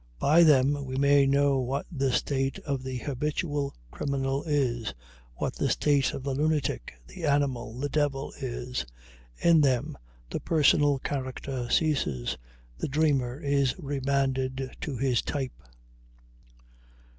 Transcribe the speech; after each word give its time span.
By 0.17 0.41
them 0.41 0.83
we 0.85 0.95
may 0.97 1.27
know 1.27 1.59
what 1.59 1.85
the 1.91 2.11
state 2.11 2.57
of 2.65 2.81
the 2.81 2.97
habitual 2.97 3.75
criminal 3.91 4.43
is, 4.45 4.95
what 5.35 5.53
the 5.55 5.69
state 5.69 6.11
of 6.11 6.23
the 6.23 6.33
lunatic, 6.33 6.95
the 7.05 7.23
animal, 7.27 7.77
the 7.79 7.87
devil 7.87 8.33
is. 8.41 8.83
In 9.37 9.61
them 9.61 9.95
the 10.27 10.39
personal 10.39 10.97
character 10.97 11.69
ceases; 11.69 12.35
the 12.79 12.87
dreamer 12.87 13.39
is 13.41 13.75
remanded 13.77 14.71
to 14.81 14.97
his 14.97 15.21
type. 15.21 15.61